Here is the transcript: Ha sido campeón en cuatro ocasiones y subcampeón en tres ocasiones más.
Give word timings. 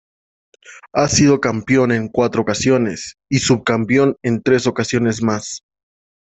Ha 0.93 1.07
sido 1.07 1.39
campeón 1.39 1.91
en 1.91 2.07
cuatro 2.09 2.41
ocasiones 2.41 3.17
y 3.29 3.37
subcampeón 3.37 4.15
en 4.23 4.41
tres 4.41 4.65
ocasiones 4.65 5.21
más. 5.21 5.61